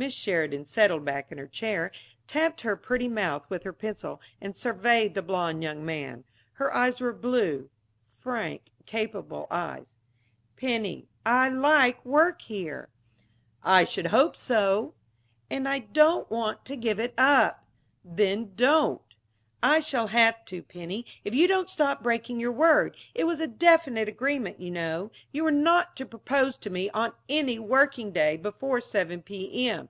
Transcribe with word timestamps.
Miss 0.00 0.14
Sheridan 0.14 0.64
settled 0.64 1.04
back 1.04 1.32
in 1.32 1.38
her 1.38 1.48
chair, 1.48 1.90
tapped 2.28 2.60
her 2.60 2.76
pretty 2.76 3.08
mouth 3.08 3.44
with 3.50 3.64
her 3.64 3.72
pencil, 3.72 4.20
and 4.40 4.54
surveyed 4.56 5.14
the 5.14 5.22
blond 5.22 5.60
young 5.64 5.84
man. 5.84 6.22
Her 6.52 6.72
eyes 6.72 7.00
were 7.00 7.12
blue 7.12 7.68
frank, 8.06 8.70
capable 8.86 9.48
eyes. 9.50 9.96
"Penny, 10.56 11.08
I 11.26 11.48
like 11.48 12.06
my 12.06 12.10
work 12.12 12.42
here" 12.42 12.90
"I 13.64 13.82
should 13.82 14.06
hope 14.06 14.36
so" 14.36 14.94
"And 15.50 15.68
I 15.68 15.80
don't 15.80 16.30
want 16.30 16.64
to 16.66 16.76
give 16.76 17.00
it 17.00 17.14
up." 17.18 17.64
"Then 18.04 18.52
don't." 18.54 19.02
"I 19.60 19.80
shall 19.80 20.06
have 20.06 20.44
to, 20.44 20.62
Penny, 20.62 21.04
if 21.24 21.34
you 21.34 21.48
don't 21.48 21.68
stop 21.68 22.00
breaking 22.00 22.38
your 22.38 22.52
word. 22.52 22.96
It 23.12 23.24
was 23.24 23.40
a 23.40 23.48
definite 23.48 24.06
agreement, 24.08 24.60
you 24.60 24.70
know. 24.70 25.10
You 25.32 25.42
were 25.42 25.50
not 25.50 25.96
to 25.96 26.06
propose 26.06 26.56
to 26.58 26.70
me, 26.70 26.90
on 26.90 27.12
any 27.28 27.58
working 27.58 28.12
day, 28.12 28.36
before 28.36 28.80
seven 28.80 29.20
P.M. 29.20 29.88